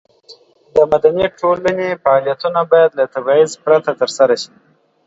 د 0.75 0.77
مدني 0.91 1.25
ټولنې 1.39 1.99
فعالیتونه 2.03 2.59
باید 2.71 2.91
له 2.99 3.05
تبعیض 3.15 3.51
پرته 3.63 3.91
ترسره 4.01 4.35
شي. 4.41 4.51